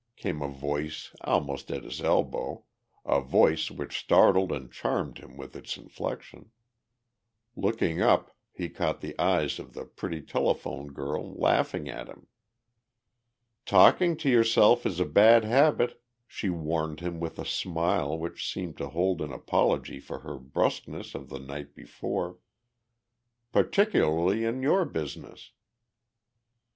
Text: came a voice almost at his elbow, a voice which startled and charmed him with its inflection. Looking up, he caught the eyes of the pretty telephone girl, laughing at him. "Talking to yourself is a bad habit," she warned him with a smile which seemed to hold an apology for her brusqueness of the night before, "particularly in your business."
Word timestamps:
came 0.15 0.41
a 0.41 0.47
voice 0.47 1.15
almost 1.25 1.69
at 1.69 1.83
his 1.83 2.01
elbow, 2.01 2.63
a 3.05 3.21
voice 3.21 3.69
which 3.69 3.99
startled 3.99 4.51
and 4.51 4.71
charmed 4.71 5.19
him 5.19 5.37
with 5.37 5.55
its 5.55 5.77
inflection. 5.77 6.49
Looking 7.55 8.01
up, 8.01 8.35
he 8.51 8.67
caught 8.67 9.01
the 9.01 9.13
eyes 9.21 9.59
of 9.59 9.73
the 9.75 9.85
pretty 9.85 10.23
telephone 10.23 10.87
girl, 10.91 11.35
laughing 11.35 11.87
at 11.87 12.07
him. 12.09 12.25
"Talking 13.63 14.17
to 14.17 14.27
yourself 14.27 14.87
is 14.87 14.99
a 14.99 15.05
bad 15.05 15.43
habit," 15.43 16.01
she 16.27 16.49
warned 16.49 16.99
him 17.01 17.19
with 17.19 17.37
a 17.37 17.45
smile 17.45 18.17
which 18.17 18.51
seemed 18.51 18.79
to 18.79 18.89
hold 18.89 19.21
an 19.21 19.31
apology 19.31 19.99
for 19.99 20.21
her 20.21 20.39
brusqueness 20.39 21.13
of 21.13 21.29
the 21.29 21.37
night 21.37 21.75
before, 21.75 22.39
"particularly 23.51 24.45
in 24.45 24.63
your 24.63 24.83
business." 24.83 25.51